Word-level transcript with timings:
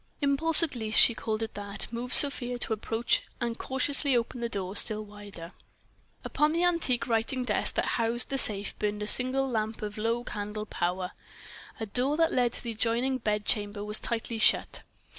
Impulse, 0.19 0.63
at 0.63 0.73
least 0.75 0.99
she 0.99 1.13
called 1.13 1.43
it 1.43 1.53
that, 1.53 1.85
moved 1.91 2.15
Sofia 2.15 2.57
to 2.57 2.73
approach 2.73 3.21
and 3.39 3.59
cautiously 3.59 4.17
open 4.17 4.39
the 4.41 4.49
door 4.49 4.75
still 4.75 5.05
wider. 5.05 5.51
Upon 6.25 6.53
the 6.53 6.63
antique 6.63 7.05
writing 7.07 7.43
desk 7.43 7.75
that 7.75 7.85
housed 7.85 8.29
the 8.31 8.39
safe 8.39 8.73
burned 8.79 9.03
a 9.03 9.05
single 9.05 9.47
lamp 9.47 9.83
of 9.83 9.99
low 9.99 10.23
candle 10.23 10.65
power. 10.65 11.11
A 11.79 11.85
door 11.85 12.17
that 12.17 12.33
led 12.33 12.53
to 12.53 12.63
the 12.63 12.71
adjoining 12.71 13.19
bedchamber 13.19 13.83
was 13.85 13.99
tightly 13.99 14.39
shut. 14.39 14.81